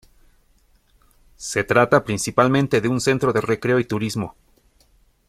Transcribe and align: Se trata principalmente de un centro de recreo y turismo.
Se 1.37 1.63
trata 1.63 2.03
principalmente 2.03 2.81
de 2.81 2.87
un 2.87 2.99
centro 2.99 3.31
de 3.33 3.41
recreo 3.41 3.77
y 3.77 3.85
turismo. 3.85 4.35